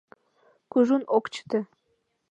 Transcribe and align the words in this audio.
Кужун 0.71 1.03
ок 1.17 1.25
чыте. 1.33 1.59